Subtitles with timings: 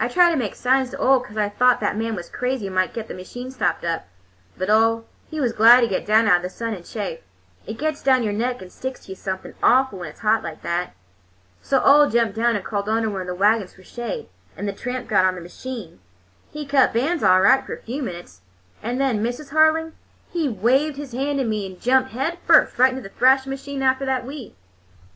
[0.00, 2.74] "I tried to make signs to Ole, 'cause I thought that man was crazy and
[2.74, 4.08] might get the machine stopped up.
[4.56, 8.02] But Ole, he was glad to get down out of the sun and chaff—it gets
[8.02, 10.96] down your neck and sticks to you something awful when it's hot like that.
[11.62, 14.72] So Ole jumped down and crawled under one of the wagons for shade, and the
[14.72, 16.00] tramp got on the machine.
[16.50, 18.40] He cut bands all right for a few minutes,
[18.82, 19.50] and then, Mrs.
[19.50, 19.92] Harling,
[20.32, 23.84] he waved his hand to me and jumped head first right into the thrashing machine
[23.84, 24.56] after the wheat.